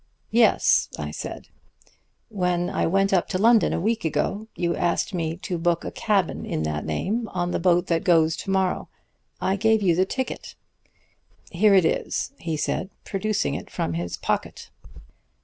[0.31, 1.49] 'Yes,' I said,
[2.29, 5.91] 'when I went up to London a week ago you asked me to book a
[5.91, 8.89] cabin in that name on the boat that goes to morrow.
[9.39, 10.55] I gave you the ticket.'
[11.51, 14.71] 'Here it is,' he said, producing it from his pocket.